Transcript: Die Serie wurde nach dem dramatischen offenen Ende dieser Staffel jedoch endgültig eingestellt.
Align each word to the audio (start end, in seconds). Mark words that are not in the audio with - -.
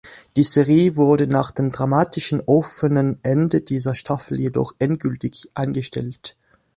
Die 0.35 0.41
Serie 0.41 0.95
wurde 0.95 1.27
nach 1.27 1.51
dem 1.51 1.71
dramatischen 1.71 2.41
offenen 2.47 3.19
Ende 3.21 3.61
dieser 3.61 3.93
Staffel 3.93 4.39
jedoch 4.39 4.73
endgültig 4.79 5.49
eingestellt. 5.53 6.35